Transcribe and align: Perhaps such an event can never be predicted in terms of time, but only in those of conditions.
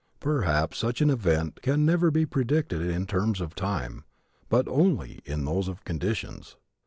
Perhaps 0.19 0.79
such 0.79 0.99
an 1.01 1.11
event 1.11 1.61
can 1.61 1.85
never 1.85 2.09
be 2.09 2.25
predicted 2.25 2.81
in 2.81 3.05
terms 3.05 3.39
of 3.39 3.53
time, 3.53 4.03
but 4.49 4.67
only 4.67 5.19
in 5.25 5.45
those 5.45 5.67
of 5.67 5.83
conditions. 5.85 6.55